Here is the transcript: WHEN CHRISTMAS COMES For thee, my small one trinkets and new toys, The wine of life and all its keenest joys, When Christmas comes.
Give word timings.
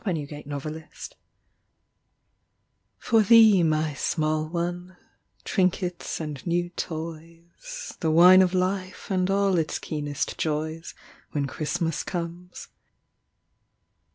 WHEN 0.03 0.25
CHRISTMAS 0.25 0.43
COMES 1.09 1.09
For 2.97 3.21
thee, 3.21 3.61
my 3.61 3.93
small 3.93 4.49
one 4.49 4.97
trinkets 5.43 6.19
and 6.19 6.43
new 6.47 6.69
toys, 6.69 7.97
The 7.99 8.09
wine 8.09 8.41
of 8.41 8.55
life 8.55 9.11
and 9.11 9.29
all 9.29 9.59
its 9.59 9.77
keenest 9.77 10.39
joys, 10.39 10.95
When 11.33 11.45
Christmas 11.45 12.01
comes. 12.01 12.69